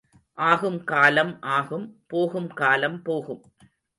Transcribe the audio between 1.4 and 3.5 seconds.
ஆகும் போகும் காலம் போகும்.